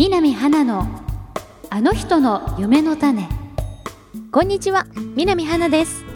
[0.00, 0.86] 南花の
[1.68, 3.28] あの人の夢の種。
[4.32, 6.06] こんにちは南花です。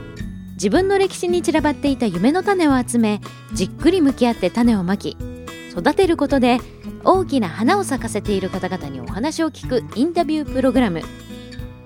[0.54, 3.20] 自分の歴史に散らばっていた夢の種を集め
[3.52, 5.18] じっくり向き合って種をまき
[5.70, 6.60] 育てることで
[7.04, 11.02] 大きな花を咲かせている方々にお話を聞くインタビュープログラム。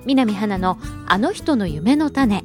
[0.07, 2.45] 南花のあの人の夢の種。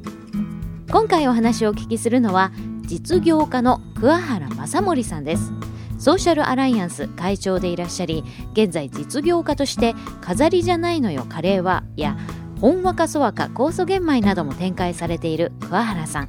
[0.90, 2.50] 今回お話をお聞きするのは
[2.86, 5.52] 実業家の桑原正森さんです。
[5.98, 12.16] ソーシャルアライアンス会長でいらっしゃり現在実業家として「飾りじゃないのよカレーは」や
[12.60, 16.28] 「ほんわかそわか酵素玄米」なども展開されている桑原さん。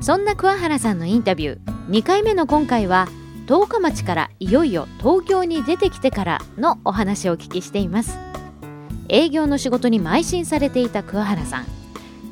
[0.00, 3.08] そんな桑原さんのインタビュー2回目の今回は
[3.46, 8.18] 十日町からいよいよ東京に出てきてからのお話をお聞きしています。
[9.08, 11.64] 営業の仕事に邁進されていた桑原さん。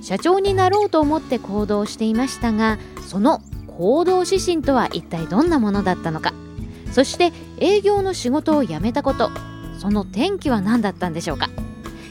[0.02, 3.40] 社長になろうと思って行動していましたがその
[3.78, 6.31] 行動指針とは一体どんなものだったのか。
[6.92, 9.30] そして営業の仕事を辞めたこと
[9.78, 11.48] その転機は何だったんでしょうか。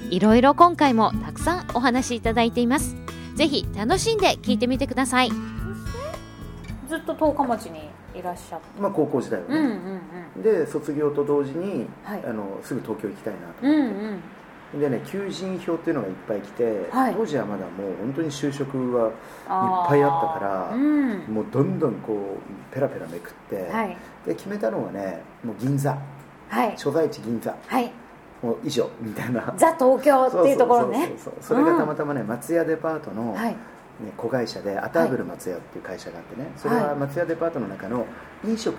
[0.09, 2.97] いろいろ今回もたくさんお話しいただいています。
[3.35, 5.29] ぜひ楽しんで聞いてみてください。
[6.89, 9.65] ずっと十日町にいらっしゃってまあ高校時代はね、うん
[10.35, 12.23] うんで卒業と同時に、はい。
[12.25, 14.21] あのすぐ東京行きたいなとうんうん
[14.73, 14.79] うん。
[14.79, 17.15] でね求人票っていうのがいっぱい来て、はい。
[17.15, 19.13] 当時はまだもう本当に就職はいっ
[19.87, 21.19] ぱいあったから、うん。
[21.33, 25.97] もうどんどんこうペラペラめくって、はいで決めたのはねもう銀座。
[26.49, 26.73] はい。
[26.77, 27.55] 所在地銀座。
[27.67, 27.91] はい。
[28.41, 29.53] もう以上みたいな。
[29.57, 30.97] ザ東京っていうところね。
[30.99, 31.57] そうそうそうそう。
[31.57, 33.55] それがたまたまね、松屋デパートの、はい。
[33.99, 38.07] ね、子会社でアターブル松屋っていう会社があってね、それは松屋デパートの中の
[38.43, 38.75] 飲食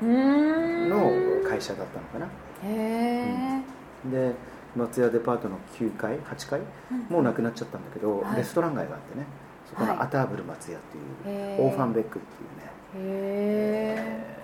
[0.00, 2.26] の会社だったのかな、
[2.62, 3.60] へ
[4.06, 4.34] えで
[4.76, 6.60] 松屋デパートの9階8階、
[7.08, 8.36] もうなくなっちゃったんだけど、はい。
[8.36, 9.26] レストラン街があってね。
[9.68, 9.96] そこはい。
[9.96, 11.62] のアターブル松屋っていう、へー。
[11.62, 14.37] オーファンベックっていうね、へ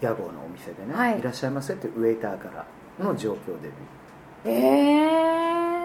[0.00, 1.18] 屋号のお店でね、はい。
[1.18, 2.66] い、らっしゃいませってウェイターか
[2.98, 3.74] らの状況デビ
[4.44, 5.14] えへ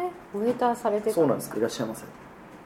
[0.05, 1.49] えウェイターされてたそうなんです。
[1.49, 2.05] かいらっしゃいませ。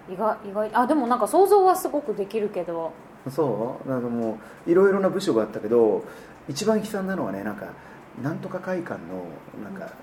[0.09, 0.69] 意外意外。
[0.73, 2.91] あでもなんか想像はすごくできるけど。
[3.29, 3.89] そう。
[3.89, 6.03] なんかもういろいろな部署があったけど
[6.49, 7.67] 一番悲惨なのはねなんか
[8.21, 9.25] なんとか会館の
[9.63, 9.93] なんか、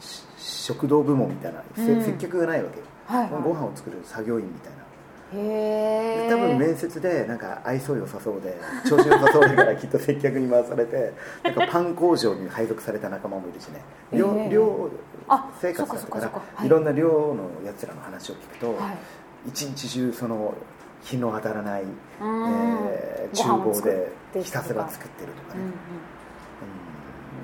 [0.00, 2.04] し食堂部門みたいな、せうん。
[2.04, 3.42] 接客がないわけよ、はいはい。
[3.42, 4.78] ご飯を作る作業員みたいな
[5.30, 8.56] 多分面接でなんか愛想良さそうで
[8.88, 11.12] 調子良さそうだからきっと接客に回されて
[11.44, 13.80] なんかパン工場に配属された仲間もいるしね。
[14.12, 14.90] 寮,、
[15.60, 16.66] 生活だったからい。
[16.66, 19.48] いろんな寮のやつらの話を聞くと、はい。
[19.48, 20.54] 一日中その
[21.02, 21.88] 日の当たらない、うん。
[22.88, 25.72] えー厨房でてひたすら作ってるとかね、うんうん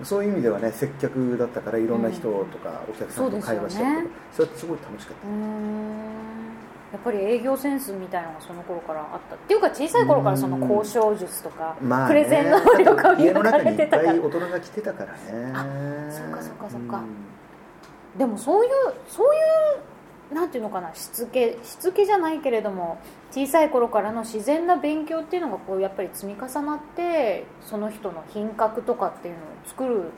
[0.00, 0.06] うん。
[0.06, 5.26] そういう意味ではね接客だったからいろんな人とかお客さんと会話したりとか、それってすごい楽しかった
[6.94, 14.14] やっぱり営業センスみたいなのがその頃からあったっていうか小さい頃からその交渉術とか、まあ、プね、レゼン能力が家の磨か中にいっぱれてたから。
[14.14, 15.52] い大人が来てたからね。
[15.52, 15.66] あ
[16.08, 16.98] そっかそっかそっか。
[16.98, 17.00] う
[18.16, 18.18] ん。
[18.18, 18.70] でもそういう
[19.08, 19.38] そうい
[20.32, 22.98] うなんていうのかなしつけしつけじゃないけれども
[23.32, 30.10] 小さい頃からの自然な勉強っていうのがこうやっぱり積み重なってその人の品格とかっていうのを作る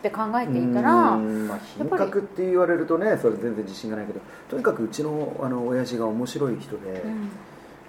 [0.00, 7.28] って考えていたらうんまあ、品格って言われるとねそれ全然自信がないけどとにかくうちのあの親父が面白い人で、うん。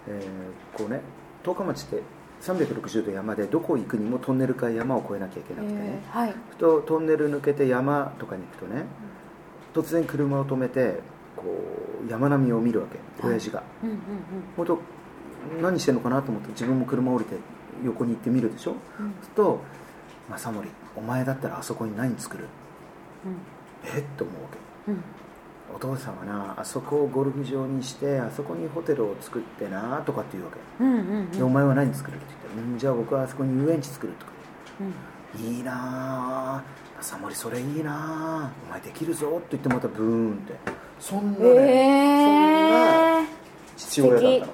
[0.08, 1.02] えーこうね
[1.44, 2.02] 十日町って
[2.42, 6.36] 360度山でどこ行くにもトンネルか山を越えなきゃいけなくてね、えーはい。
[6.52, 8.86] ふとトンネル抜けて山とかに行くとね
[9.74, 11.00] 突然車を止めて
[11.36, 11.44] こ
[12.08, 13.98] う山並みを見るわけ親父が、うんうん
[14.58, 14.80] 本当
[15.62, 17.36] 何してんのかなと思って自分も車降りて
[17.84, 18.78] 横に行ってみるでしょ、うん。
[18.78, 19.62] そうすると
[20.30, 22.48] 「正森お前だったらあそこに何作る?」
[23.86, 24.00] え？
[24.00, 24.50] っと思うわ
[24.86, 24.92] け。
[24.92, 24.98] うん。
[24.98, 25.04] うん
[25.74, 34.34] お父さんはなあそこをゴルフ場にしてあそこにホテルを作ってなとかって言うわけ、うんうんでお前は何作るって言って、うん、じゃあ僕はあそこに遊園地作るとか。
[34.82, 35.46] うん。
[35.56, 35.72] いいな
[36.58, 36.64] あ。
[37.00, 38.52] 正森それいいなあ。
[38.68, 40.56] お前できるぞって言ってまたブーンって。
[41.00, 43.26] そんなね、えー。
[43.78, 44.54] 父親だったの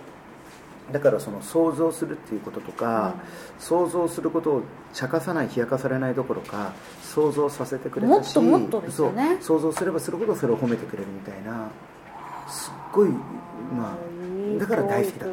[0.91, 3.15] だからその想像するっていうこととか、
[3.59, 4.63] 想像することを
[4.93, 6.73] 茶化さない冷やかされないどころか
[7.03, 8.81] 想像させてくれたしもっと
[9.41, 11.69] 想像すればするほどそれを褒めてくれるみたいな
[12.49, 15.29] すっごいまあだから大好きだっ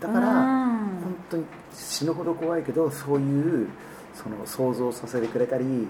[0.00, 0.14] たの。
[0.14, 0.78] だからうん。
[1.02, 1.44] 本当に
[1.74, 3.68] 死ぬほど怖いけどそういう
[4.14, 5.88] その想像させてくれたりい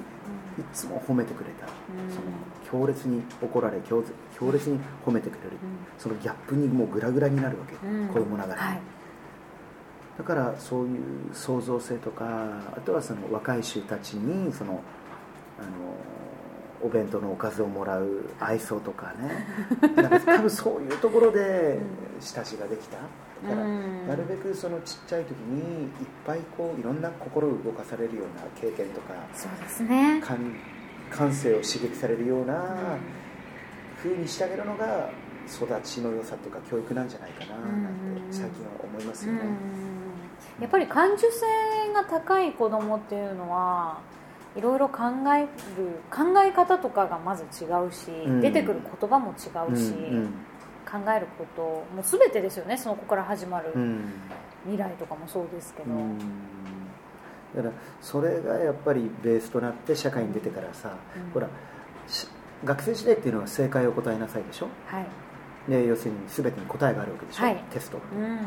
[0.73, 1.67] つも褒めてくれた。
[1.67, 4.03] その強烈に怒られ強
[4.39, 5.59] 強烈に褒めてくれる。
[5.99, 8.09] そのギャップにもうグラグラになるわけ、うん。
[8.09, 8.81] 子供ながらに、はい
[10.19, 11.01] だからそういう
[11.33, 12.27] 創造性とか
[12.77, 14.83] あとはその若い衆たちにその
[15.59, 15.69] あの
[16.83, 19.47] お弁当のおかずをもらう愛想とかね。
[19.95, 21.79] なんか多分そういうところで
[22.21, 22.97] 親しができた。
[22.97, 24.09] だからうん。
[24.09, 25.89] なるべくそのちっちゃい時にいっ
[26.27, 30.21] ぱいこういろんな心を動かされるような経験とかそうですね。
[30.25, 30.57] 感
[31.11, 32.97] 感性を刺激されるような
[34.03, 35.11] 風にしてあげるのが
[35.47, 37.95] 育ちの良さというか教育なんじゃないかななん
[38.29, 39.41] て最近は思いますよね、
[40.63, 44.01] やっぱり感受性が高い子供っていうのは
[44.57, 45.03] いろいろ考
[45.37, 45.49] える
[46.11, 48.41] 考え方とかがまず違うし、うん。
[48.41, 49.35] 出てくる言葉も違
[49.73, 50.27] うし、うんうん。
[50.89, 54.05] 考えることもう全てですよねその子から始まるうん。
[54.65, 56.19] 未来とかもそうですけど、うん。
[57.57, 61.33] だからそれがやっぱりベースとなって社会に出てからさ、うん。
[61.33, 61.49] ほら
[62.07, 62.29] し
[62.65, 64.69] 学生時代っていうのは正解を答えなさいでしょ？
[64.87, 65.07] はい、
[65.69, 67.65] で要するに全てに答えがあるわけでしょ、はい。
[67.71, 67.97] テスト。
[67.99, 68.39] がうん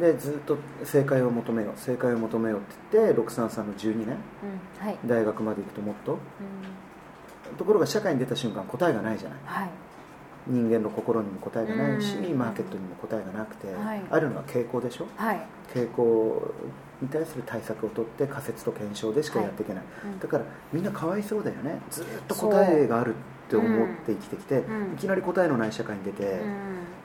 [0.00, 1.78] でずっと正解を求めよう。
[1.78, 4.06] 正解を求めようって言って633の12年。
[4.06, 6.12] うんはい、大学まで行くともっと。
[6.12, 7.56] うん。
[7.56, 9.38] ところが社会に出た瞬間答えがないじゃない。
[9.44, 9.70] はい。
[10.46, 12.38] 人間の心にも答えがないし、うん。
[12.38, 14.02] マーケットにも答えがなくて、はい。
[14.10, 15.06] あるのは傾向でしょ？
[15.16, 16.52] はい、傾向
[17.02, 20.18] に対する対策を取って仮説と検証でしかやっていけない、うん。
[20.18, 21.80] だからみんなかわいそうだよね。
[21.90, 24.94] ずっと答えがあるって思って生きてきて、うん。
[24.94, 26.62] いきなり答えのない社会に出てうん。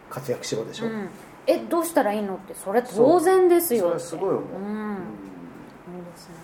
[0.09, 1.09] 活躍しろでしょ、うん
[1.47, 4.97] えどうしたらいいのってそれ当然ですよそれはすごい思う、うん。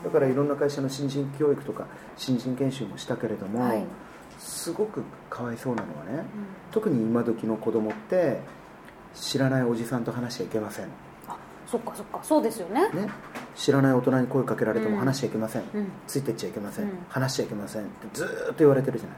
[0.03, 3.83] だからいろんな会社の新人教育とか新人研修もしたけれども、はい。
[4.39, 6.25] すごくかわいそうなのはねうん。
[6.71, 8.39] 特に今時の子供って
[9.13, 10.85] 知らないおじさんと話しちゃいけません、
[11.27, 12.89] あそっかそっかそうですよね。
[12.89, 13.09] ね、
[13.55, 14.94] 知らない大人に声かけられてうん。
[14.94, 15.91] も話しちゃいけません、うん。
[16.07, 16.91] ついてっちゃいけません、うん。
[17.09, 19.17] 話しちゃいけませんってずーっと言われてるじゃない。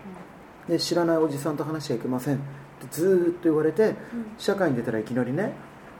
[0.67, 2.43] で知らないおじさんと話しちゃいけませんって
[2.91, 3.95] ずーっと言われて、うん。
[4.37, 5.53] 社会に出たらいきなりね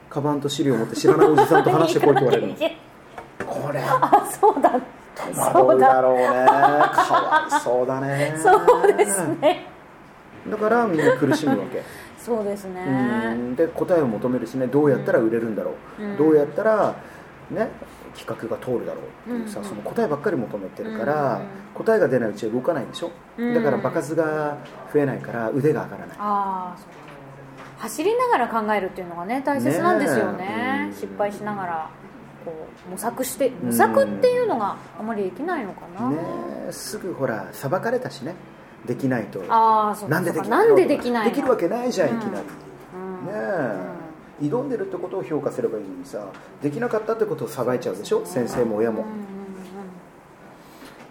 [0.10, 2.56] カバンと資料を持って知らないおじさんと話してこいって言われるの。
[3.46, 3.80] これ。
[3.82, 4.72] あそうだ
[5.16, 8.34] 戸そうだ惑うだろうねかわいそうだね。
[8.38, 9.68] そうですね。
[10.50, 11.84] だからみんな苦しむわけ。
[12.18, 12.82] そうですね。
[12.86, 13.56] うん。
[13.56, 14.68] で答えを求めるしね。
[14.68, 16.18] どうやったら売れるんだろう、うん。
[16.18, 16.96] どうやったら
[17.52, 17.70] ね
[18.16, 21.42] 企画が通るだろうっていうさ、うんその答えばっかり求めてるから、うん
[21.76, 23.54] 答えが出ないうちは動かないでしょ、うん。
[23.54, 24.56] だから場数が
[24.94, 26.18] 増えないから腕が上がらない。
[26.18, 27.05] ああそう
[27.78, 30.92] 走りながら考えるっていうのがね大切なんですよね。
[30.94, 31.90] 失敗しながら
[32.46, 36.18] こう模索して模索っていうのがあまりできないのかな、ね
[36.70, 36.72] え。
[36.72, 38.36] すぐほら裁かれたしね。
[38.86, 39.44] できないと。
[39.50, 42.46] あなんでできなんでできないのできるわけないじゃんいきなり、
[42.96, 43.26] うん。
[43.26, 43.32] ね
[44.42, 46.28] え、挑んでるってことを評価すればいいのにさ
[46.62, 48.26] できなかったってことを裁いちゃうでしょ？
[48.26, 49.04] 先生も親も。
[49.04, 49.36] うんうん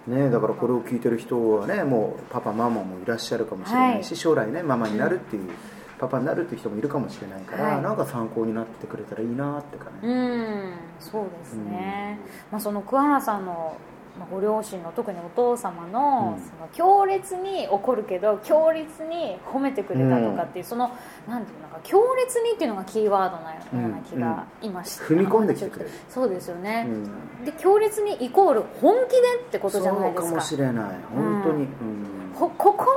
[0.07, 4.17] ねだからこれを聞いてる人はねもうパパママもいらっしゃるかもしれないし、はい。
[4.19, 5.51] 将来ねママになるっていう、
[5.99, 7.83] パパになるっていう人もいるかもしれないから、はい。
[7.83, 12.19] なんか参考になってくれたらいいなってかうね、んそうですね、
[12.51, 13.77] まあ、その桑原さんの
[14.19, 16.45] まあご両親の特にお父様の,、うん。
[16.45, 20.93] その強烈に怒るけど強烈に褒めてくれたとかっていう、その
[21.29, 25.91] なんていうのか強烈にっていうのがキーワードなような気が今して、踏み込んできてくれる。
[26.09, 27.45] そうですよね、うん。
[27.45, 29.17] で強烈にイコール本気で
[29.47, 30.23] ってことじゃないですか。
[30.23, 30.75] そうかもしれない。
[31.13, 31.69] 本当に、うん。
[31.69, 32.95] ほ心か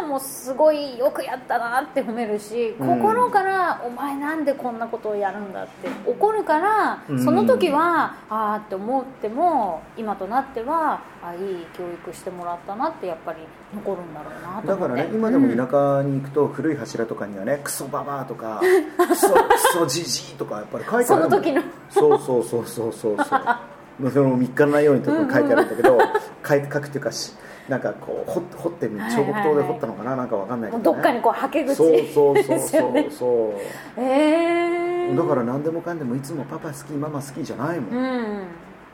[0.00, 2.98] らもうすごいよくやったなって褒めるし、うん。
[2.98, 7.24] 心からお前なんでこんなことをやるんだって怒るから、うん。
[7.24, 13.40] その時はああって思っても今となってはあいい教育してもらったなってやっぱり
[13.74, 18.60] 残るんだろうなとだからね今でも田舎に行くと古い柱とかにはねクソババアとか
[18.96, 21.62] クソクソジジイとかやっぱり書いてあるその時の。
[21.90, 23.40] そうそうそうそうそうそう。
[23.98, 25.98] まあその3日のないように書いてあるんだけど
[26.46, 27.32] 書くっていうかし
[27.68, 30.16] なんかこう掘掘って彫刻刀で掘ったのかな？
[30.16, 31.74] なんかわかんないけど、ね、どっかにこうはけ口。
[31.76, 33.10] そうそうそうそう。
[33.10, 33.54] そ
[33.98, 37.94] うええだから何でもかんでもいつもパパ好きママ好きじゃないもん、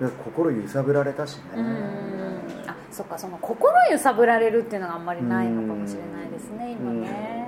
[0.00, 0.10] うん。
[0.24, 7.46] 心揺さぶられたしね、うんあそっかその心揺さぶられるっていうのがあんまりないのかもしれないですね今ね。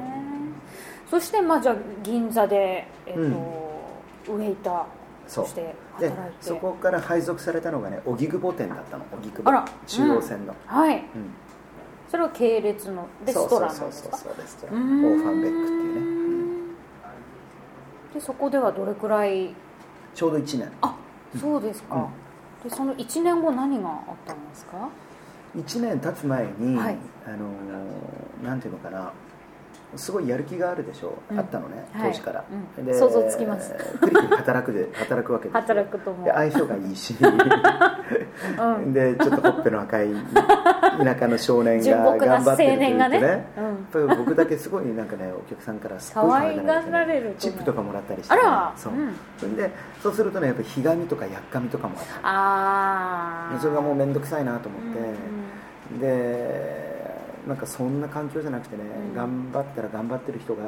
[1.09, 4.83] そしてまあじゃあ銀座で、えっとウェイター
[5.27, 5.45] そう。
[5.45, 9.05] としてでそこから配属されたのがね荻窪店だったの。
[9.21, 9.65] 荻窪。
[9.87, 10.97] 中央線の、はい。
[10.97, 11.05] うん。
[12.11, 16.05] それは系列のレストランそうそうそうそうレストランんオーファンベックっていうね、う
[18.13, 18.15] ん。
[18.15, 19.55] でそこではどれくらい？
[20.15, 20.71] ちょうど1年。
[20.83, 20.95] あ
[21.41, 22.09] そうですか、
[22.63, 24.89] でその1年後何があったんですか
[25.57, 26.97] ？1年経つ前に、はい。
[27.27, 29.13] あのーなんていうのかな
[29.95, 31.35] すごいやる気があるでしょ、う。
[31.35, 31.39] ん。
[31.39, 32.11] あったのねはい。
[32.11, 32.45] 当時から、
[32.79, 32.85] うん。
[32.85, 33.75] で想像つきます。
[34.01, 35.61] クリクリ働くで 働くわけですよ。
[35.61, 36.25] 働くと思う。
[36.25, 38.93] で相性がいいし、うん。
[38.93, 40.09] でちょっとほっぺの赤い
[41.03, 43.47] 田舎の少年純が頑張ってるというねとね。
[43.95, 44.17] うん。
[44.19, 48.43] 僕だけすごいなんかねお客さんからすごい可愛がられるチップとかもらったりしてね、
[48.77, 49.15] そう、うん。
[49.39, 49.71] それで
[50.03, 54.95] そうするとねやっぱりひがみとかやっかみとかもあってあそれがもう面倒くさいなと思うんっ
[56.01, 56.86] て、で
[57.47, 59.15] なんかそんな環境じゃなくてね、うん。
[59.15, 60.63] 頑張ったら頑張ってる人が、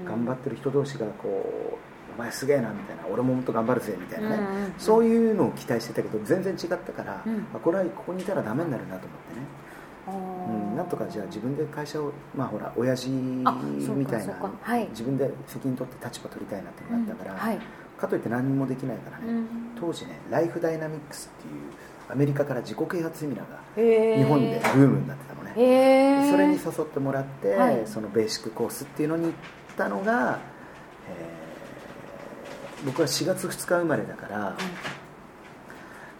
[0.00, 0.04] うん。
[0.04, 4.74] 頑張ってる人同士がこうお前すげえなみたいな俺ももっと頑張るぜみたいなね、うんうんうん。
[4.78, 7.46] そういうのを期待してたけど全然違ったから、うん。
[7.54, 9.46] あこれはここにいたらダメになるなと思ってね。
[10.04, 13.44] うん、なんとかじゃあ自分で会社をまあほら親父み
[14.04, 14.88] たいな、はい。
[14.90, 17.58] 自分で責任取って立場取りたいなっていうのがあったから、はい。
[17.98, 19.46] かといって何にもできないからね、うん。
[19.80, 21.62] 当時ねライフダイナミックスっていう
[22.10, 23.58] アメリカから自己啓発セミナーが
[24.16, 27.82] 日本でブームになってたのえそれに誘ってもらって、はい。
[27.86, 29.32] そのベーシックコースっていうのに行っ
[29.76, 30.38] たのが、
[31.08, 31.42] えー
[32.84, 34.56] 僕は4月2日生まれだから、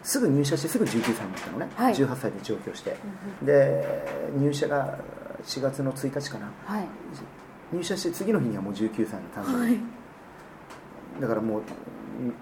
[0.04, 1.94] すぐ入社してすぐ19歳になったのね、はい。
[1.94, 2.96] 18歳で上京して、
[3.40, 4.98] うんで入社が
[5.44, 6.52] 4月の1日かな。
[6.64, 6.86] はい。
[7.72, 9.78] 入社して次の日にはもう19歳の誕生日、は
[11.18, 11.20] い。
[11.20, 11.62] だからもう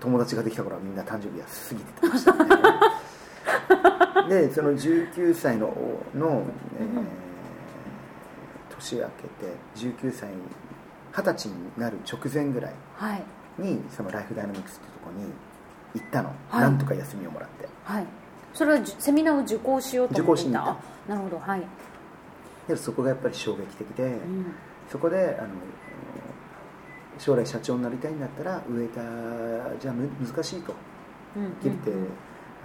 [0.00, 2.50] 友達ができた頃はみんな誕生日は過ぎてましたね
[4.28, 5.74] でその19歳の
[6.14, 6.44] の、
[6.78, 7.20] えー
[8.80, 10.28] 年明けて19歳
[11.16, 13.22] 二十歳になる直前ぐらいはい。
[13.58, 15.32] にそのライフダイナミックスっていうところに
[15.94, 16.60] 行ったの、はい。
[16.62, 17.68] なんとか休みをもらって。
[17.84, 18.06] はい。
[18.54, 20.70] それはじセミナーを受講しようと思って受講しに行った。
[20.70, 20.76] あ
[21.08, 21.38] なるほど。
[21.38, 21.62] はい、
[22.68, 24.54] でそこがやっぱり衝撃的で、うん。
[24.90, 25.48] そこであの
[27.18, 30.74] 将来社長になりたいんだったらウエイターじゃむ難しいと。
[31.36, 31.44] うん。
[31.44, 32.08] はっきり言って、うん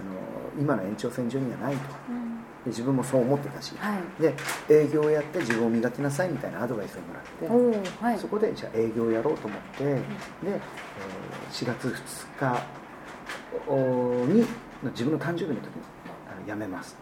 [0.00, 1.80] あの今の延長線上にはないと。
[2.10, 2.36] うん。
[2.64, 4.22] で自分もそう思ってたし、はい。
[4.22, 4.34] で
[4.68, 8.18] 営業をやって自分を磨きなさいみたいなアドバイスをもらって、はい。
[8.18, 10.00] そこでじゃあ営業をやろうと思って、で、
[10.44, 10.60] えー
[11.52, 12.62] 4月2日
[13.66, 14.44] おに
[14.84, 15.82] 自分の誕生日の時に
[16.46, 16.96] 辞めます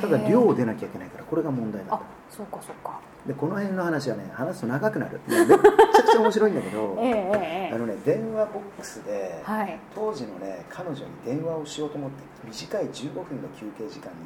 [0.00, 3.00] ただ寮を出なきゃいけないからこれが問題だあとそうかそうか。
[3.26, 5.20] でこの辺の話はね話すと長くなる。
[5.26, 9.78] めっちゃくちゃ面白いんだけど ええええあのね電話ボックスで、はい。
[9.94, 14.16] 当時のね彼女に電話をしようと思って短い15分の休憩時間に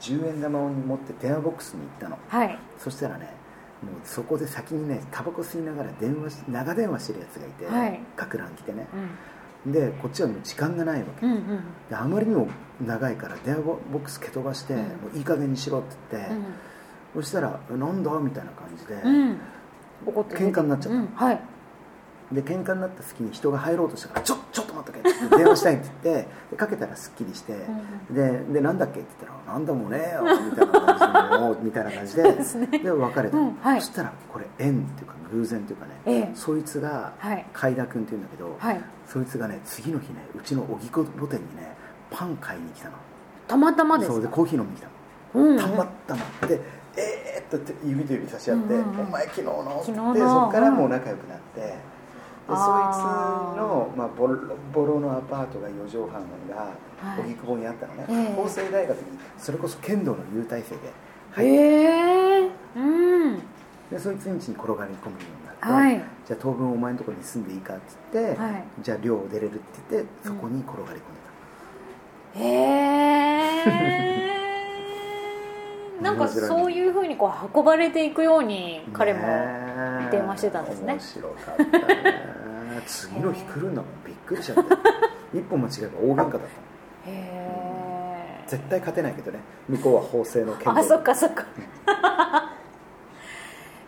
[0.00, 2.18] 10円玉を持って電話ボックスに行ったの。
[2.28, 2.58] はい。
[2.78, 3.34] そしたらね
[3.82, 8.00] もうそこで先にねタバコ吸いながら電話し長電話してるやつがいて、はい。
[8.16, 8.86] 学ラン来てね。
[9.64, 9.72] うん。
[9.72, 12.48] でこっちはもう時間がないわけ、うんうんであまりにも
[12.80, 14.80] 長いから電話ボックス蹴飛ばして、うん。
[14.80, 16.32] もういい加減にしろって言って、
[17.14, 19.14] そしたら「えなんだ?」みたいな感じで、うん。
[19.14, 19.40] うん
[20.06, 20.98] 怒って喧嘩になっちゃった。
[20.98, 21.06] うん。
[21.14, 21.40] はい。
[22.32, 27.52] で喧嘩になった隙に人が入ろうとしたから「ちょちょっと待っとけ」って電話したいって言ってでかけたらすっきりして、
[28.08, 32.66] うんででなんだっけって言ったら「なんだもねえよ」みたいな感じでみたいな感じでですね。
[32.66, 33.80] で別れた、うんはい。
[33.82, 36.30] そしたらこれ縁っていうか偶然っていうかね、ええ。
[36.34, 37.44] そいつがはい。
[37.52, 38.80] 海田君っていうんだけど、はい。
[39.06, 41.74] そいつがね次の日ねうちの荻窪露店にね
[42.10, 42.94] パン買いに来たの。
[43.48, 44.14] たまたまですか？
[44.14, 44.92] そうでコーヒー飲みに来たの。
[45.46, 45.58] うんうん。
[45.58, 46.48] たまたま。
[46.48, 46.60] で
[47.84, 49.06] 指と指差し合って「うんうんうん。
[49.06, 51.76] お前昨日の」ってそこからもう仲良くなって、で
[52.48, 52.56] そいつ
[53.56, 54.36] の、まあ、ボロ
[54.72, 57.20] ボロのアパートが4畳半がはい。
[57.22, 58.34] 荻窪にあったのね、ええ。
[58.34, 60.92] 法政大学にそれこそ剣道の優待生で
[61.32, 63.38] 入って、へえうん。
[63.90, 66.04] でそいつん家に転がり込むようになって、はい。
[66.26, 68.64] じゃあ当分お前のところに住んでいいかって言って、はい。
[68.80, 71.00] じゃあ寮を出れるって言ってそこに転がり込んで
[72.34, 72.44] た、へ
[74.06, 74.09] え
[76.00, 79.20] なんかそういうふうにこう運ばれていくように彼も
[80.10, 80.94] 電話してたんですね。
[80.94, 82.30] 面白かったね
[82.86, 84.74] 次の日来るんだもんびっくりしちゃって。
[85.38, 86.38] 一歩間違えば大喧嘩だった。
[86.38, 86.48] のへ
[87.06, 88.44] え。
[88.46, 89.38] 絶対勝てないけどね。
[89.68, 91.44] 向こうは法政の剣道あそっかそっか。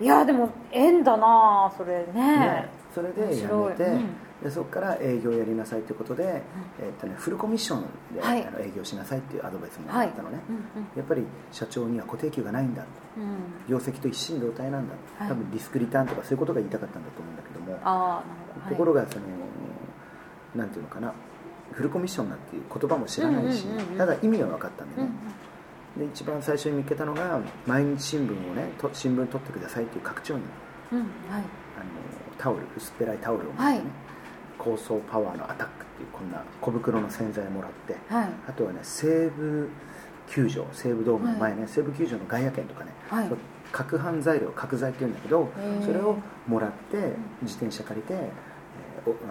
[0.00, 2.38] いやでも縁だなそれね。
[2.38, 6.42] ねそれで辞めて、うんでそこから営業やりなさいということで、
[6.80, 7.82] えーっとね、フルコミッション
[8.14, 8.44] で、はい。
[8.44, 12.84] あの営業しなさいっていうアドバイスもらったのね、うんやっぱり社長には固定給がないんだ。
[13.16, 13.22] うん。
[13.22, 13.28] うん
[13.68, 15.28] 業績と一心同体なんだ、はい。
[15.28, 18.22] 多分リスクリターンとかそういうことが言いたかったんだと思うんだけども、
[18.68, 19.24] ところがその
[20.56, 21.12] なんていうのかな。
[21.72, 23.98] フルコミッションなんていう言葉も知らないし、うんうんうんうん。
[23.98, 25.12] ただ意味は分かったんでうんね、
[25.96, 30.42] で一番最初に見つけたのが毎日新聞をねと新聞取ってくださいっていう拡張に。
[30.92, 31.04] うんうん。
[31.04, 31.12] はい。
[31.30, 31.44] あの
[32.36, 33.80] タオル薄っぺらいタオルを持ってね、はい
[34.62, 38.28] 高層パワーのアタックっていうこんな小袋の洗剤もらってはい。
[38.48, 39.68] あとはね西武
[40.28, 43.28] 球場西武ドームの前ね、西武球場の外野券とかね、はい。
[43.28, 43.38] そう
[43.72, 45.50] 角販材料角材っていうんだけど
[45.84, 46.16] それを
[46.46, 46.96] もらって
[47.42, 48.30] 自転車借りて、え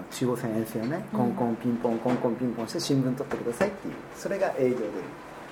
[0.09, 4.85] 中央線沿線をねコンコンピンポンコンコンピンポンして新聞取ってくださいっていうそれが営業で。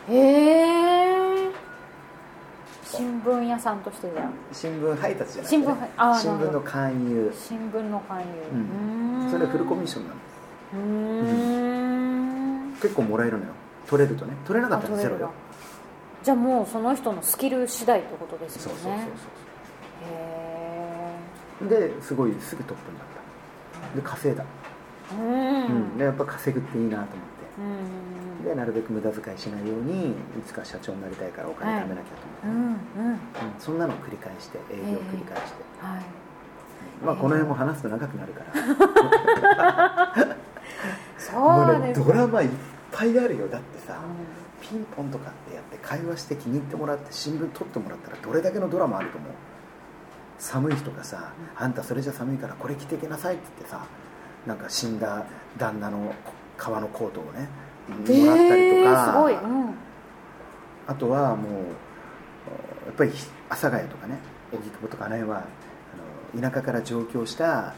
[0.09, 0.88] へえ
[2.91, 4.29] 新聞屋さんとしてじゃあ。
[4.51, 5.75] 新聞配達じゃなくて、新聞
[6.19, 7.33] 新聞の勧誘。
[7.35, 8.25] 新聞の勧誘。
[8.53, 9.31] うん。
[9.31, 10.15] それはフルコミッションなの
[10.73, 10.79] うー
[12.69, 12.73] ん。
[12.81, 13.51] 結構もらえるのよ。
[13.87, 14.33] 取れるとね。
[14.45, 15.31] 取れなかったらゼロよ。
[16.23, 19.07] じゃあもうその人のスキル次第ってことですよそうそうそうね
[21.59, 21.67] そう。
[21.77, 23.07] へですごいすぐトップになっ
[23.93, 23.95] た。
[23.95, 24.43] で稼いだ、
[25.13, 25.65] えうん。
[25.65, 25.97] うん。
[25.97, 27.13] でやっぱ稼ぐっていいなと思って。
[27.13, 27.38] うん
[28.43, 30.13] でなるべく無駄遣いしないようにい
[30.45, 32.09] つか社長になりたいからお金貯めなきゃ
[32.43, 33.11] と思って、うんうん。
[33.11, 33.19] うん
[33.59, 36.03] そんなのを繰り返して営業を繰り返して、はい。
[37.05, 40.35] まあこの辺も話すと長くなるから。
[41.19, 42.49] そうですドラマいっ
[42.91, 43.47] ぱいあるよ。
[43.47, 43.99] だってさ、
[44.61, 49.31] ピンポンとかってやって会話して気に入ってもらって新聞取ってもらったらどれだけのドラマあると思う？
[50.37, 53.85] 寒い日とかさ、あんたそれじゃ寒いからこれ着てきなさいって言ってさ
[54.47, 55.25] なんか死んだ
[55.57, 56.13] 旦那の
[56.59, 57.49] 革のコートをね
[57.87, 57.95] も
[58.27, 59.73] らったりとか、えーすごい、うん、
[60.85, 61.63] あとはもう
[62.85, 63.11] やっぱり
[63.49, 64.19] 阿佐ヶ谷とかね
[64.51, 65.43] 荻窪とかあの辺は
[66.33, 67.73] あの田舎から上京した、あ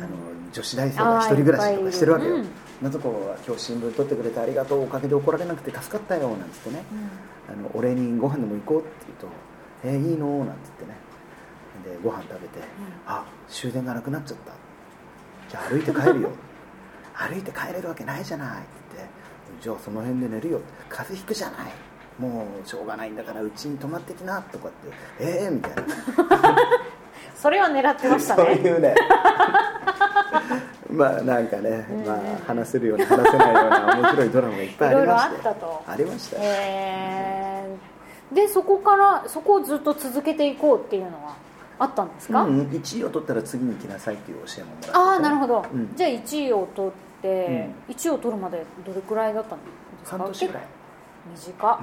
[0.00, 0.08] の
[0.52, 2.34] 女子大生が一人暮らしとかしてるわけよ。
[2.34, 6.84] あーいっぱいいる「夏子は今日新聞取ってくれてありがとうおかげで怒られなくて助かったよ」なんつってね。
[7.48, 9.28] あのお礼にご飯でも行こうって言うと
[9.84, 10.96] 「えー、いいの?」なんつってね。
[11.84, 12.60] でご飯食べて
[13.06, 14.52] 「あ終電がなくなっちゃった。
[15.48, 16.30] じゃあ歩いて帰るよ
[17.16, 18.66] 歩いて帰れるわけないじゃない」って。
[18.96, 19.10] 言って
[19.62, 21.72] 「じゃあその辺で寝るよ」風邪ひくじゃない。
[22.18, 24.88] もうしょうがないんだからうちに泊まってきなとかって
[25.20, 25.82] 「ええー」みたいな。
[27.36, 28.94] それは狙ってましたそうねいうね。
[30.90, 35.34] まあなんかね、まあ話せるような話せないような面白いドラマがいっぱいありまして。
[35.34, 35.82] いろいろあったと。
[35.86, 36.36] ありました。
[36.36, 38.34] よへー。
[38.34, 41.34] でそこからそこをずっと続けていこうっていうのは
[41.78, 44.86] あったんですか、うん、1位を取ったら次に行きなさいっていう教えももらって。
[44.88, 45.94] てああなるほど、うん。
[45.94, 46.92] じゃあ1位を取っ
[47.26, 49.64] て、1位を取るまでどれくらいだったんで
[50.04, 50.18] すか？
[50.18, 50.62] 半年ぐらい、
[51.34, 51.78] 短っ。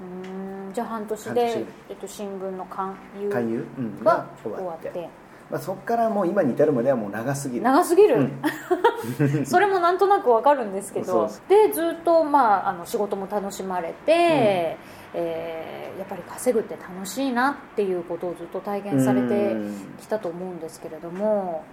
[0.00, 0.72] うん。
[0.72, 4.90] じゃあ半年で、えっと、新聞の勧誘勧誘、うん、がが終わって。
[4.90, 5.08] て。
[5.50, 7.62] まあ、そこからもう今に至るまではもう長すぎる。
[7.62, 9.46] 長すぎる、うん。
[9.46, 11.28] それもなんとなくわかるんですけど。
[11.48, 14.76] でずっと、まあ、あの仕事も楽しまれて、
[15.14, 19.74] えーやっぱり稼ぐって楽しいなっていうことをずっと体験されてうん。
[19.98, 21.64] きたと思うんですけれども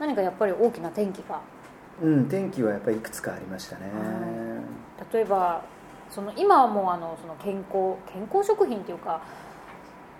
[0.00, 1.40] 何かやっぱり大きな転機が
[2.00, 3.82] うん天気はやっぱりいくつかありましたね、
[5.12, 5.62] 例えば
[6.10, 9.20] その今はもうあのその健康健康食品っていうか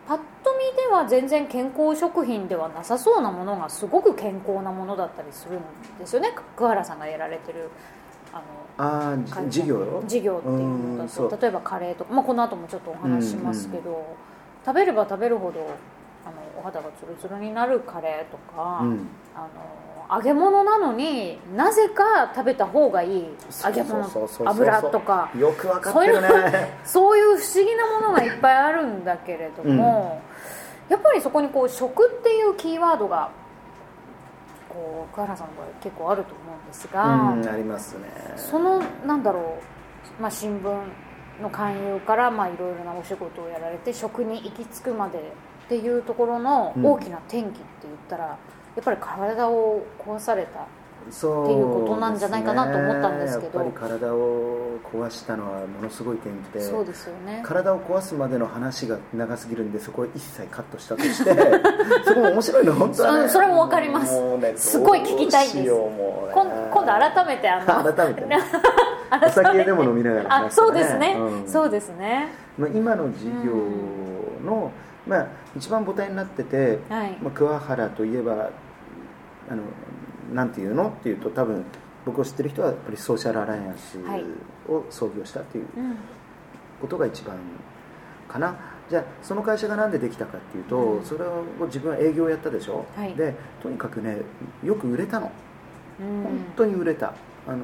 [0.07, 5.63] パッと見では全然健康食品ではなさそうなものがすごく健康なものだったりするん
[5.99, 6.35] ですよね。
[6.57, 7.71] 桑原さんがやられてる
[8.33, 8.43] あ
[8.79, 9.17] のあ
[9.49, 10.03] 事業？
[10.07, 14.17] 事業っていうのだと例えばカレーとか、まあ、この後もちょっとお話ししますけど、
[14.65, 15.61] 食べれば食べるほど
[16.25, 19.09] あのお肌がツルツルになるカレーとか、うん。
[19.35, 19.49] あの
[20.13, 23.25] 揚げ物なのになぜか食べた方がいい
[23.65, 25.31] 揚げ物油とか。
[25.39, 26.79] よくわかってるね。
[26.85, 30.21] そういう不思議なものがいっぱいあるんだけれども、
[30.91, 33.31] やっぱりそこにこう食っていうキーワードが
[34.69, 38.09] こう桑原さんの場合結構あると思うんですが、うんありますね。
[38.37, 39.57] そのなんだろ
[40.19, 40.75] う、まあ、新聞
[41.43, 45.19] の勧誘からまあいろいろなお仕事をやられて食に行き着くまで
[45.65, 48.37] っていうところの大きな転機って言ったら、
[48.77, 50.67] やっぱり体を壊された。
[51.11, 53.59] そうっていうことなんじゃないかなと思ったんですけど。
[53.61, 56.61] やっぱり体を壊したのはものすごい転機で。
[56.61, 57.43] そうですよね。
[57.45, 61.35] 体を壊すまでの話が長すぎるんでそこを一切カットしたとして。
[62.05, 63.29] そこも面白いの本当はね。
[63.29, 64.21] そそれもわかります。
[64.39, 65.57] ねすごい聞きたいです。
[65.57, 65.67] ね。
[66.33, 68.39] 今今度改めてあの 改めてね。
[69.27, 70.47] お酒でも飲みながらね。
[70.47, 71.49] あそうですね、うん。
[71.49, 72.29] そうですね。
[72.57, 73.53] まあ、今の事業
[74.45, 74.71] の、
[75.07, 77.19] まあ、一番母体になってて、はい。
[77.21, 78.51] まあ、桑原といえば
[79.53, 79.63] あの
[80.35, 80.89] なんていうの？
[80.89, 81.65] っていうと多分
[82.07, 84.25] 僕を知ってる人はやっぱりソーシャルアライアンスはい。
[84.69, 85.97] を創業したっていううん。
[86.81, 87.37] ことが一番
[88.29, 88.57] かな。
[88.89, 91.05] じゃあその会社がなんでできたかっていうと、うん。
[91.05, 93.15] それを自分は営業やったでしょ、はい。
[93.15, 94.23] でとにかくね
[94.65, 95.31] よく売れたの。
[96.01, 96.23] うん。
[96.23, 97.13] 本当に売れた。
[97.47, 97.59] あの、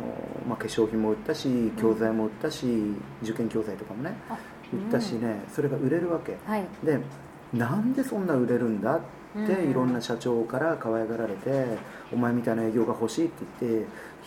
[0.49, 2.67] まあ、化粧品も売ったし教材も売ったし、
[3.23, 4.37] 受験教材とかもねあ
[4.73, 6.37] 売ったしね、それが売れるわけ。
[6.45, 6.65] はい。
[6.85, 6.99] で
[7.55, 8.97] なんでそんな売れるんだ？
[8.97, 9.01] っ
[9.35, 9.71] てうん。
[9.71, 11.79] いろんな社長から可愛がられて
[12.13, 13.87] お前みたいな営業が欲しいって言って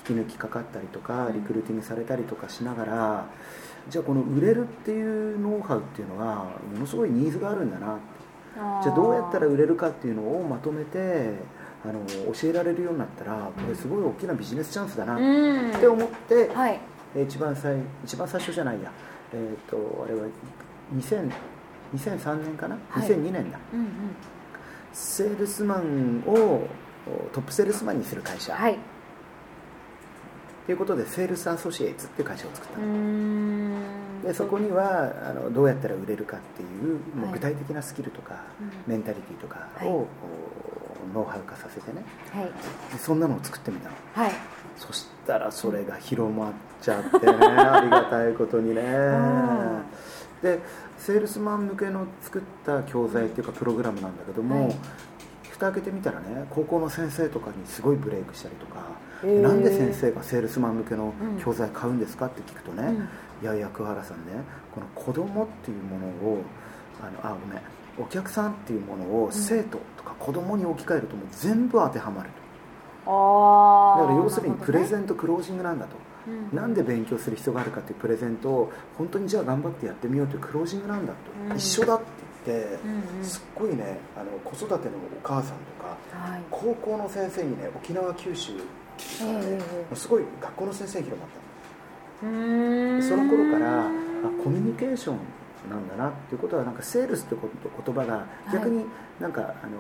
[0.10, 1.34] 引き抜きかかったりとかうん。
[1.34, 3.26] リクルーティングされたりとかしながら
[3.90, 8.22] じゃあこの売れるっていうノウハウっていうのはものすごいニーズがあるんだなって。
[8.84, 11.36] じゃあどうやったら売れるかっていうのをまとめて
[11.86, 12.00] あの
[12.34, 15.72] 教えられるようになったらこれすごい大きなビジネスチャンスだなうん。
[15.72, 16.80] って思ってはい。
[17.16, 18.92] えー一番最一番最初じゃないや。
[19.34, 20.28] えっ、とあれは
[20.96, 21.32] 2000
[21.96, 23.08] 2003年かな、はい。
[23.08, 23.60] 2002年だ。
[23.74, 23.88] うんうん
[24.94, 26.68] セールスマンを
[27.34, 28.78] トップセールスマンにする会社、はい。
[30.66, 34.28] ということでセールスアソシエイツっていう会社を作った。
[34.28, 37.34] でそこにはあのどうやったら売れるかっていうもうはい。
[37.34, 38.72] 具体的なスキルとか、うん。
[38.94, 39.88] メンタリティとかを、はい。
[39.90, 40.08] お
[41.14, 42.04] ノウハウ化させてね。
[42.32, 42.46] はい。
[42.46, 43.96] でそんなのを作ってみたの。
[44.14, 44.32] はい。
[44.78, 47.34] そしたらそれが広まっちゃってね。
[47.42, 48.82] ありがたいことにね。
[48.82, 49.84] ん
[50.42, 50.60] で
[50.98, 54.76] セールスマン向けの作った教材っていうかプログラムなんだけども、はい。
[55.52, 58.88] 蓋開けてみたらね高校の先生とかにすごいブレイクしたりとか
[59.24, 59.42] へー。
[59.42, 61.40] なんで先生がセールスマン向けのうん。
[61.40, 62.96] 教材買うんですかって聞くとね、うん。
[63.44, 64.34] いやいや桑原さんね
[64.74, 66.44] この子供っていうものを
[67.02, 67.62] あのあごめん
[68.00, 72.42] お客さんっていうものを生徒とか子供に置き換えるともう全部当てはまると。
[73.04, 75.96] ああだから要するにプレゼンントクロージングなんだと
[76.28, 76.56] うん。
[76.56, 81.58] なんで勉強する必要があるかっていうプレゼントを本当にじゃあ頑張ってやってみようというクロージングなんだと、うん。
[81.58, 82.06] 一緒だって
[82.46, 83.26] 言って、うんうん。
[83.26, 86.42] すっごいねあの子育てのお母さんとかはい。
[86.50, 88.62] 高校の先生にね沖縄九州か
[89.22, 93.02] らね、ええもうすごい学校の先生に広まったの。
[93.02, 93.90] その頃からあ
[94.44, 95.18] コミュニケーション
[95.70, 97.50] なんだなっていうことはなんかセールスってこ
[97.86, 98.86] と言葉が逆に
[99.20, 99.78] なんか、あの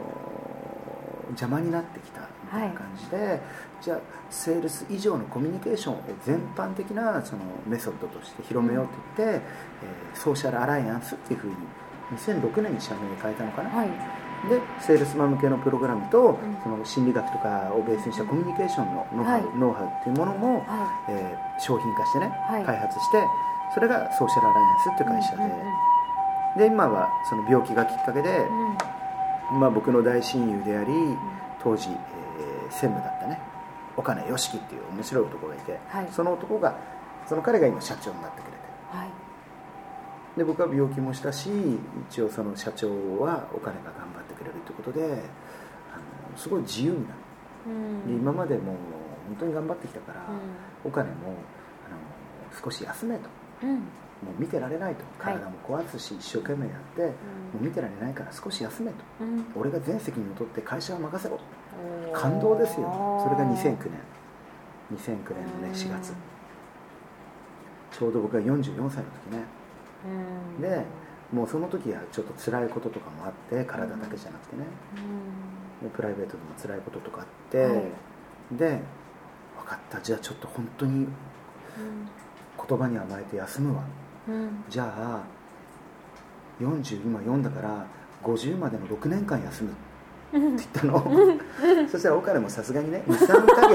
[1.31, 3.41] 邪魔になってきたみたいな感じで、
[3.81, 8.91] じゃあセールス以上のコミュニケーションを全般的なそのメソッドとして広めようと
[9.23, 11.55] 言って、えーソーシャルアライアンスっていうふうに
[12.17, 13.87] 2006年に社名に変えたのかな、はい。
[14.49, 16.37] でセールスマン向けのプログラムと、ん。
[16.63, 19.57] その心理学とかをベースにしたコミュニケーションのノウハウ,、はい。
[19.57, 22.63] ノウハウっていうものも、はえー商品化してね、はい。
[22.65, 23.23] 開発して
[23.73, 26.57] それがソーシャルアライアンスっていう会社で、うんうんうん。
[26.57, 28.77] で今はその病気がきっかけで、うん
[29.51, 30.93] まあ、僕の大親友であり
[31.61, 32.01] 当時、えー
[32.71, 33.37] 専務だったね。
[33.97, 36.07] 岡根良樹っていう面白い男がいて、はい。
[36.09, 36.77] その男が
[37.27, 38.57] その彼が今社長になってくれて。
[38.91, 39.09] はい。
[40.37, 41.49] で僕は病気もしたし
[42.09, 42.87] 一応その社長
[43.19, 47.15] はお金が頑張ってくれるということであのすごい自由になる、
[47.67, 48.07] うん。
[48.07, 48.75] で今までもう
[49.27, 51.27] 本当に頑張ってきたから、うお金もあ
[52.55, 53.67] の少し休めと。
[53.67, 53.83] んうん
[54.23, 55.03] もう見てられないと。
[55.19, 55.35] はい。
[55.35, 57.09] 体も壊すし、一生懸命やって、も
[57.59, 58.97] う見てられないから少し休めと。
[59.21, 59.45] うん。
[59.55, 61.39] 俺が全責任を取って会社を任せろ
[62.13, 62.87] 感動ですよ。
[63.23, 63.99] それが2009年。
[64.93, 66.13] 2009年のね4月。
[67.91, 68.97] ちょうど僕が44歳の時
[69.31, 69.43] ね。
[70.05, 70.61] うん。
[70.61, 70.85] で
[71.33, 74.63] もうその時はちょっと辛いこととかもあって体だけじゃなくてね。
[75.81, 75.89] うん。
[75.89, 77.83] でプライベートでも辛いこととかあって、はい。
[78.51, 78.81] で
[79.57, 79.99] 分かった。
[80.01, 81.07] じゃあちょっと本当に
[82.67, 83.83] 言葉に甘えて休むわ
[84.27, 84.63] うん。
[84.69, 85.19] じゃあ
[86.61, 87.85] 40今4だから
[88.23, 91.03] 50までの6年間休むってうん言ったの。
[91.91, 93.67] そしたらお金もさすがにね23ヶ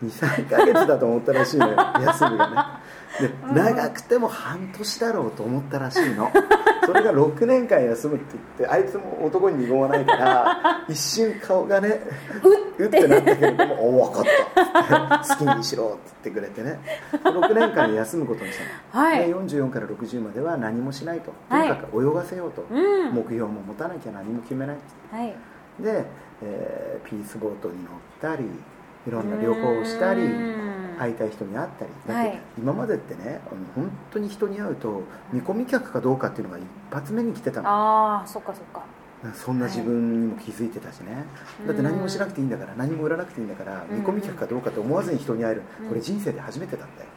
[0.00, 3.26] 月 23ヶ月だと思ったらしいのよ休みがね。
[3.52, 6.30] で長くても半年だろうと思ったらしいの
[6.90, 8.24] それが6年間休むって
[8.58, 12.00] 言ってあいつも男に二言はないから 一瞬顔がね
[12.78, 14.24] うってなったけれども「おお分かっ
[14.54, 16.80] た」好きにしろって言ってくれてね。
[17.12, 18.58] 6年間休むことにし
[18.92, 19.18] たの、はい。
[19.26, 21.26] で44から60までは何もしないと。
[21.26, 21.68] とはい。
[21.68, 23.12] にかく泳がせようと、うん。
[23.12, 24.76] 目標も持たなきゃ何も決めない
[25.12, 25.34] はい。
[25.78, 26.04] で、
[26.42, 28.44] えーピースボートに乗ったり
[29.06, 30.60] いろんな旅行をしたりうん。
[31.00, 31.90] 会いたい人に会ったり。
[32.06, 32.40] だってはい。
[32.58, 33.40] 今までってね
[33.74, 37.68] 本当に人に会うと見込み客かどうかっていうのが一発目に来てたの。
[37.68, 38.82] ああそっかそっか。
[39.34, 41.24] そんな自分にも気づいてたしね、
[41.66, 43.98] だって何もしなくていいんだから何も売らなくていいんだからうん。
[43.98, 45.62] 見込み客かどうかと思わずに人に会える。
[45.82, 45.88] うん。
[45.88, 47.08] これ人生で初めてだったよ。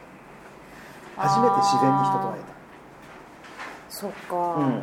[1.16, 2.38] 初めて自然に人と会
[3.88, 4.72] そっか、えた、うん。
[4.72, 4.82] ま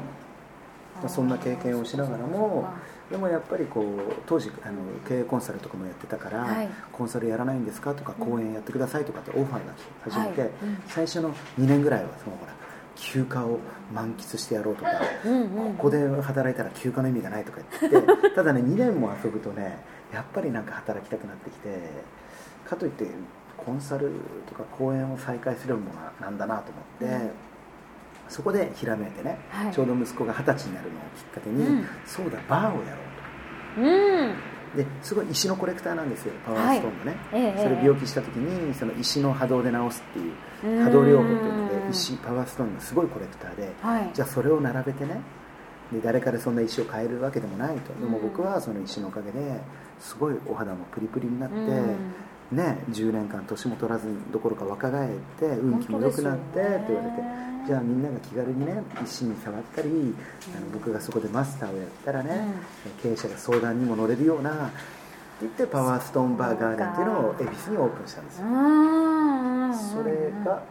[1.06, 2.70] あそんな経験をしながらも
[3.12, 6.70] でもやっぱりこう当時あの経営コンサルとかもやってたから、はい。
[6.92, 9.74] コンサルやらないんですかとか講演やってくださいとかってオファーが
[10.08, 10.50] 来始めて、はい。
[10.50, 12.54] うん最初の2年ぐらいはそのほら
[12.96, 13.60] 休暇を
[13.94, 14.92] 満喫してやろうとか、
[15.26, 19.80] うんうんここで働いたら休暇の意味がないとか言って ただね2年も遊ぶとね
[20.14, 21.70] やっぱりなんか働きたくなってきて
[22.66, 23.08] かといって
[23.58, 24.12] コンサル
[24.48, 27.32] とか講演を再開するものなんだなと思って、うん
[28.32, 29.74] そこでひらめいてね、はい。
[29.74, 31.86] ちょうど息子が二十歳になるのをきっかけに、うん。
[32.06, 33.02] そうだバーをやろ
[33.76, 33.82] うと。
[33.82, 34.36] うん。
[34.78, 40.84] ですごい石のコレクターなんですよパワーストーンのね、ええそれ病気した時にその石の波動で治すっていううん。
[40.86, 44.10] 波動療法っていうので石パワーストーンのすごいコレクターではい。
[44.14, 45.22] じゃあそれを並べてね
[45.92, 47.94] で誰かでそんな石を買えるわけでもないと。
[48.00, 49.60] でも僕はその石のおかげで
[50.00, 51.96] すごいお肌もプリプリになって、うん
[52.52, 57.24] ね、10年間年も取らずどころか若返って運気も良くなってって言われて、
[57.66, 62.46] じゃあみんなが気軽にね石に触ったり、あの僕がそこでマスターをやったらね、
[63.02, 64.76] 経営者が相談にも乗れるようなって
[65.42, 69.74] 言ってパワーストーンバーガーデンっていうのを恵比寿にオープンしたんですよ、うん。
[69.74, 70.64] それが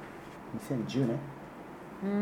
[0.69, 1.19] 2010年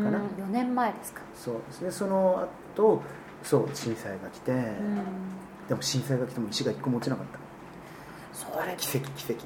[0.05, 0.19] かな。
[0.19, 1.91] 4年前ですか、そうですね。
[1.91, 3.01] その後
[3.43, 4.67] そう震災が来て、うん。
[5.67, 7.39] でも震災が来ても石が一個持ちなかった
[8.39, 9.45] それ奇跡奇跡。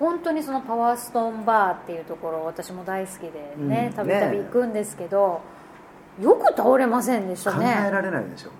[0.00, 3.94] 本当にそのパワーストーンバーっていうところ私も大好きでねうん。
[3.94, 5.40] たびたび行くんですけど、
[6.20, 8.50] よく倒れませんでした考えねられないでしょ。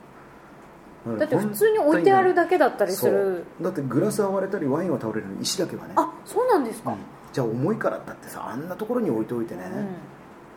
[1.19, 3.45] だって普通に置いてあるだけだったりする。
[3.61, 5.95] だってグラスは割れたりワインは倒れるのに石だけはね。
[5.97, 6.99] あそうなんですか、うん。
[7.33, 9.89] じゃあ重いからだってさあんなところに置いておいてね、うん。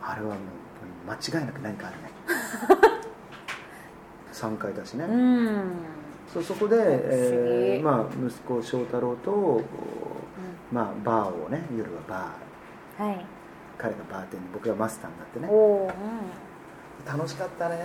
[0.02, 0.36] あれはもう
[1.10, 2.12] 間違いなく何かあるね。
[4.32, 5.62] 3階だしね、うん
[6.32, 9.62] そうそこで、えーまあ、息子翔太郎と、
[10.70, 13.08] まあ、バーをね夜はバー。
[13.08, 13.24] はい。
[13.78, 15.48] 彼がバーテンで僕がマスターになってね。
[15.50, 15.90] おお、
[17.06, 17.78] 楽しかったね。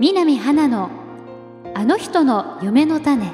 [0.00, 0.90] 南花の
[1.74, 3.30] あの人の夢の種。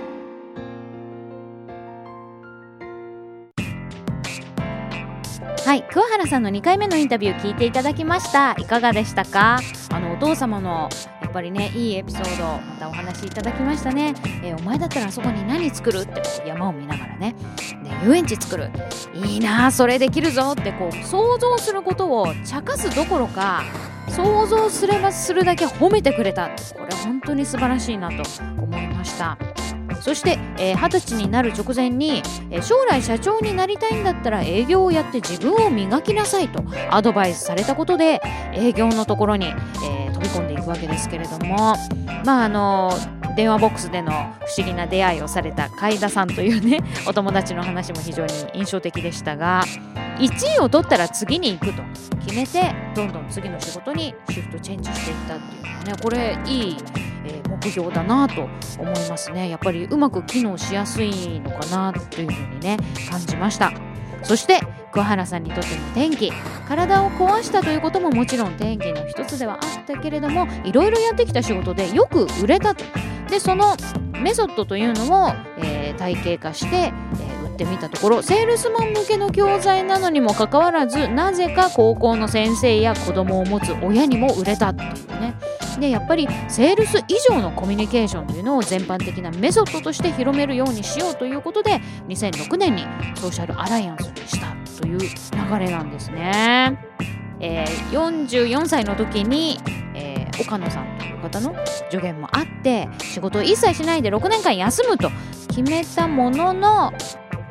[5.65, 8.53] はい桑原さんの2回目のインタビュー聞いていただきました。
[8.59, 9.59] いかがでしたか？
[9.91, 10.91] あのお父様の
[11.35, 17.35] ぱりねいいエピソードまたお話いただきましたね、えー、お前だったらあそこに何作るって山を見ながらね。
[17.83, 18.71] で遊園地作る。
[19.15, 23.65] いいなそれできるぞってこう想像することを茶化すどころか
[24.09, 26.49] 想像すればするだけ褒めてくれた。
[26.49, 26.55] こ
[26.89, 28.23] れ本当に素晴らしいなと
[28.63, 29.37] 思いました。
[30.05, 38.21] そして二十、えー、歳になる直前に、えー、将来社長になりたいんだったら営業をやって自分を磨きなさいとアドバイスされたことで
[38.53, 41.77] 営業のところに、えー、飛び込んでいくわけですけれども
[42.23, 42.93] まああの
[43.35, 49.65] 電話ボックスでの不思議な出会いをされた海田さんというね お友達の話も非常に印象的でしたが
[50.19, 51.83] 1位を取ったら次に行くと
[52.27, 56.77] 決めてどんどん次の仕事にシフトチェンジしていったっていうねこれいい、
[57.63, 58.43] 目標だなと
[58.79, 59.49] 思いますね。
[59.49, 62.77] やっぱりうまく機能しやすいのかなというふうにね
[63.11, 63.73] 感じました。
[64.23, 64.61] そして
[64.93, 66.33] 桑原さんにとっての天気。
[66.67, 72.85] 体を壊したということももちろん天気の一つではあったけれどもいろいろやってきた仕事でよく売れたと。
[73.29, 73.77] でその
[74.23, 85.35] メソッドというのを、えー、体系化して、えー、ってみたところセールスマン向けの教材なのにもかかわらずなぜか高校の先生や子供を持つ親にも売れたっていうね
[85.81, 92.83] でやっぱりセールス以上のコミュニケーションというのを全般的なメソッドとして広めるようにしようということで2006年に
[93.17, 96.79] ソーシャルアライアンスにしたという流れなんですね。
[97.41, 99.59] えー、44歳の時に、
[99.95, 101.55] えー、岡野さんという方の
[101.91, 105.11] 助言もあって仕事を一切しないで6年間休むと
[105.49, 106.93] 決めたものの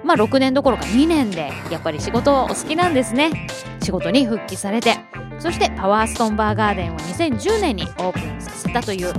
[0.03, 3.47] まあ6年どころか2年でやっぱり仕事をお好きなんですね。
[3.83, 4.97] 仕事に復帰されて
[5.39, 9.13] そしてパワーストーンバーガーデンを2010年にオープンさせたという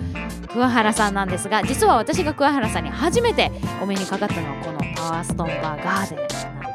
[0.49, 3.51] 桑原さんなんですが実は私が桑原さんに初めて
[3.83, 6.29] お目にかかったのはこのパワーストーンバーガーデンなん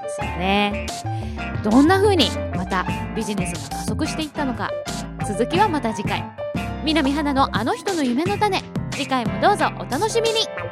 [0.04, 0.88] ですよね。
[1.64, 4.70] どんな風にまたビジネスが加速していったのか
[5.28, 6.24] 続きはまた次回。
[6.84, 10.69] 南花のあの人の夢の種次回もどうぞお楽しみに。